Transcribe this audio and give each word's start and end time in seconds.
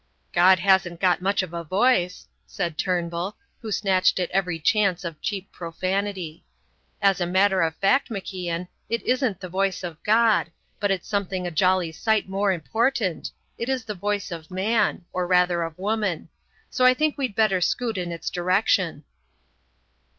"God 0.33 0.57
hasn't 0.57 0.99
got 0.99 1.21
much 1.21 1.43
of 1.43 1.53
a 1.53 1.63
voice," 1.63 2.27
said 2.47 2.75
Turnbull, 2.75 3.37
who 3.61 3.71
snatched 3.71 4.19
at 4.19 4.31
every 4.31 4.57
chance 4.57 5.03
of 5.05 5.21
cheap 5.21 5.51
profanity. 5.51 6.43
"As 7.03 7.21
a 7.21 7.27
matter 7.27 7.61
of 7.61 7.75
fact, 7.75 8.09
MacIan, 8.09 8.67
it 8.89 9.03
isn't 9.03 9.39
the 9.41 9.47
voice 9.47 9.83
of 9.83 10.01
God, 10.01 10.49
but 10.79 10.89
it's 10.89 11.07
something 11.07 11.45
a 11.45 11.51
jolly 11.51 11.91
sight 11.91 12.27
more 12.27 12.51
important 12.51 13.29
it 13.59 13.69
is 13.69 13.83
the 13.85 13.93
voice 13.93 14.31
of 14.31 14.49
man 14.49 15.05
or 15.13 15.27
rather 15.27 15.61
of 15.61 15.77
woman. 15.77 16.29
So 16.71 16.83
I 16.83 16.95
think 16.95 17.15
we'd 17.15 17.35
better 17.35 17.61
scoot 17.61 17.95
in 17.95 18.11
its 18.11 18.31
direction." 18.31 19.03